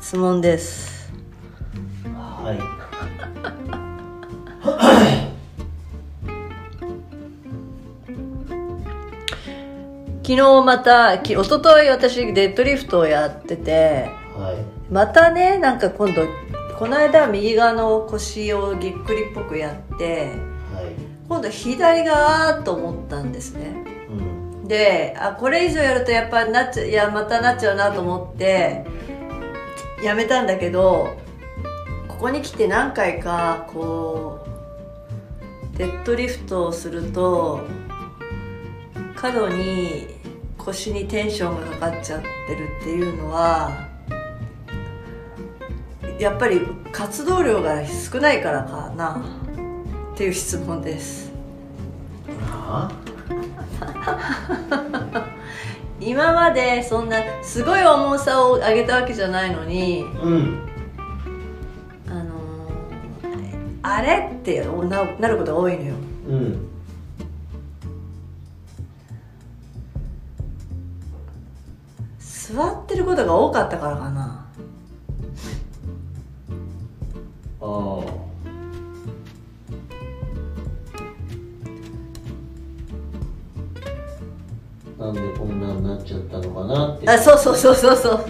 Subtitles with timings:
[0.00, 1.12] 質問です。
[2.42, 2.58] はい。
[10.22, 14.56] 昨日またき一昨日私デッドリフトをやっててはい。
[14.90, 16.22] またねなんか今度
[16.78, 20.30] この間は右側の腰をぎっくりっぽくやって
[20.74, 20.94] はい。
[21.28, 23.74] 今度左側と思ったんですね。
[24.08, 24.68] うん。
[24.68, 28.86] であこれ以上やるとやっぱなっちゃいやまたなっちゃうなと思って
[30.02, 31.18] やめたんだけど
[32.08, 34.46] ここに来て何回かこ
[35.74, 37.66] うデッドリフトをすると
[39.14, 40.06] 過度に
[40.58, 43.88] 腰にテンションがかかっちゃってるっていうのは
[46.18, 46.60] やっぱり
[46.92, 49.22] 活動量が少ないからかな
[50.14, 51.32] っていう質問です。
[52.50, 52.92] は
[56.00, 60.68] 今までそんなすごい重さを上げたわけじゃないのにうん。
[62.08, 62.40] あのー
[63.82, 65.94] あれってななることが多いのよ。
[66.28, 66.66] うん。
[72.18, 74.46] 座ってることが多かったからかな。
[77.60, 78.09] ああ
[85.00, 87.08] なんでこんなになっちゃったのかなって。
[87.08, 88.24] あそうそうそうそうそう。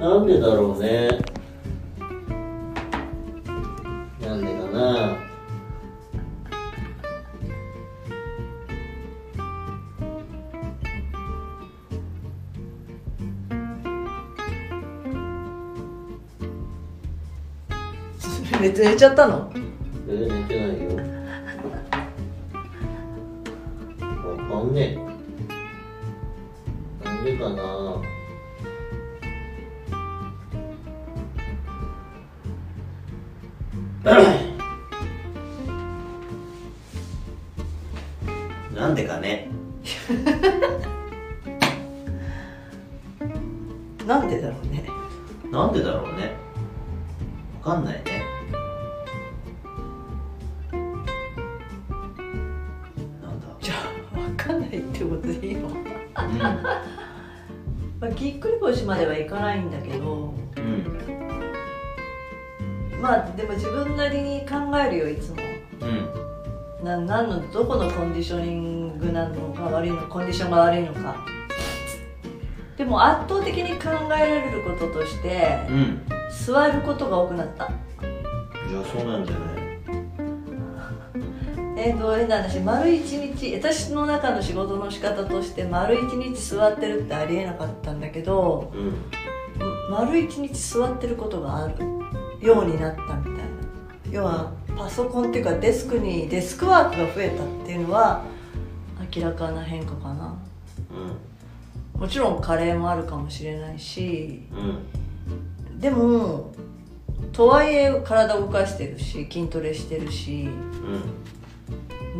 [0.00, 1.08] なんでだろうね。
[4.22, 5.31] なんでかな
[18.62, 19.50] 寝て寝ちゃったの？
[20.08, 20.90] え寝てないよ。
[24.50, 24.96] わかんね。
[27.04, 28.00] えなんでかな。
[38.74, 39.48] なんでかね？
[44.06, 44.84] なんでだろうね。
[45.50, 46.32] なんでだろうね？
[47.64, 48.21] わかんないね
[54.72, 55.68] ないってことでいいの？
[55.68, 55.72] う
[58.00, 60.04] まあぎっくり腰まではいかないんだけど。
[60.04, 60.98] んうん。
[63.00, 65.36] まあでも自分なりに考えるよいつも。
[65.82, 65.86] う
[66.82, 66.84] ん。
[66.84, 71.16] な何のどこのコンディショニングなのが悪いのコンディションが悪いのか。
[72.76, 76.02] でも圧倒的に考えられることとしてうん。
[76.44, 77.70] 座ることが多くなった。
[78.68, 79.61] じゃあそうなんじゃない？
[81.84, 88.94] えーと変な話丸一日私の中の仕事の仕方として丸一日座ってるってありえなかったんだけどうん。
[89.90, 91.74] 丸一日座ってることがある
[92.40, 93.40] ようになったみたいな。
[94.10, 98.24] 要はパソコンっていうかデスクにデスクワークが増えたっていうのは
[99.14, 100.34] 明らかな変化かな。
[101.94, 104.58] もちろん加齢もあるかもしれないしうん。
[104.58, 106.52] うんでも
[107.32, 111.41] とはいえ体を動かしてるし筋トレしてるしうん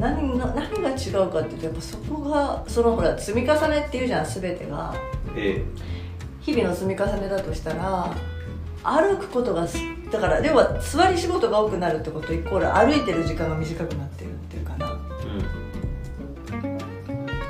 [0.00, 4.94] 何が何が違うかっていうとやっぱそこがそのほら積み重ねっていうじゃん全てが。
[5.36, 5.64] え
[6.40, 8.10] 日々の積み重ねだとしたら
[8.82, 9.78] 歩くことがす
[10.10, 14.98] だから要は座り仕事が多くなるってことイコール歩いてる時間が短くなってるっていうかな。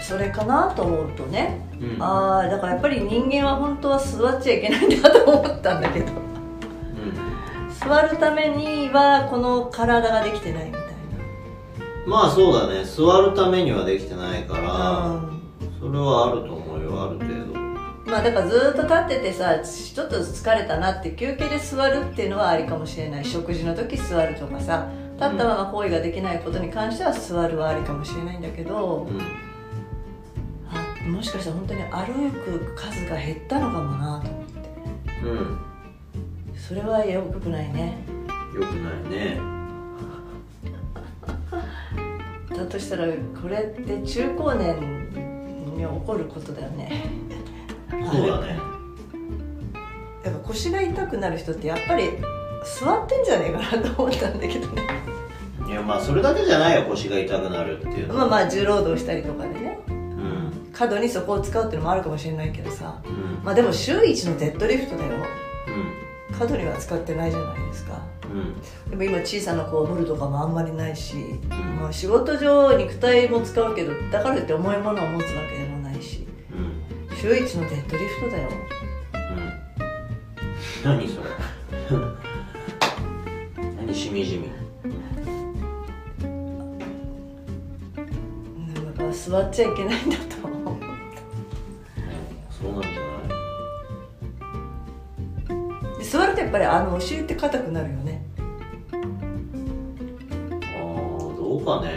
[0.00, 1.66] それかなと思うとね。
[1.80, 1.94] うん。
[1.94, 6.12] うんああだからやっぱり人間は本当は座っちゃいけないんだと思ったんだけど。
[7.84, 10.83] 座るためにはこの体ができてない
[12.06, 12.84] まあそうだね。
[12.84, 15.42] 座るためにはできてないかならうん。
[15.80, 17.02] それはあると思うよ。
[17.02, 17.64] ある程度。
[18.10, 23.24] まあだからずっと立っててさちょっと疲れたなって休憩で座るっていうのはありかもしれない。
[23.24, 29.20] 食事の時座るとかさ立ったまま行為ができないことに関しては座るはありかもしれないんだけどうん。
[30.70, 34.60] あもしかしたら本当に歩く数が減ったのかもなと思って。
[35.24, 35.58] うん。
[36.56, 37.98] それはよくないね。
[38.54, 39.53] よくないね
[42.54, 45.08] だとしたらこれって中高年
[45.76, 47.04] に起こることだよね。
[47.90, 48.58] そうだね。
[50.22, 52.10] だから腰が痛くなる人ってやっぱり
[52.64, 54.82] 座ってんじゃねえかなと思ったんだけどね。
[55.66, 58.20] いやまあそれだけじゃないよ腰が痛くなるっていうのは。
[58.20, 59.78] まあまあ重労働したりとかでね。
[59.88, 60.70] うん。
[60.72, 63.00] 過度にそこを使うっていうのもあるかもしれないけどさ。
[63.04, 63.44] うん。
[63.44, 65.12] まあでも週一のデッドリフトだよ。
[66.30, 66.36] うん。
[66.36, 68.00] 過度には使ってないじゃないですか
[68.34, 68.90] うん。
[68.90, 71.14] でも今小さな子を乗るとかもあんまりないし、
[71.80, 76.54] まあ、仕事上肉体も使うけどだからって重いものを持つわけでもないしう
[77.12, 77.16] ん。
[77.16, 78.48] 週一のデッドリフトだよ。
[80.84, 80.98] うん。
[80.98, 81.26] 何それ。
[83.76, 84.50] 何しみじみ。
[88.84, 90.76] だから座っちゃいけないんだと思う。
[92.50, 92.96] そうなんじゃな
[95.94, 95.98] い？
[95.98, 98.23] で座るとやっぱりあのお尻って硬くなるよね
[101.54, 101.92] どうかね。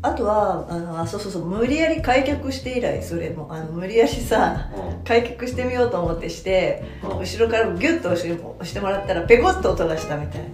[0.00, 5.04] あとはあのあそうそうそう無理やり開脚して以来それもあの無理やりさうん。
[5.04, 7.18] 開脚してみようと思ってしてうん。
[7.18, 10.48] 後ろからギュッと押して押してもらったらペコッと音がしたみたいな。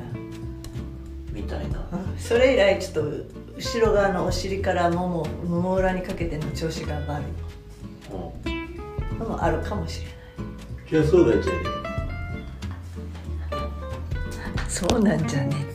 [1.31, 1.79] みたいな。
[1.93, 2.19] うん。
[2.19, 3.11] それ以来ちょっと
[3.57, 7.23] 後ろ側のお尻からもももも裏にかけての調子が悪
[8.11, 8.51] うん。
[8.51, 10.15] いのもあるかもしれない。
[10.91, 11.84] じゃあそうなんじゃね
[14.75, 15.74] そうなんじゃね。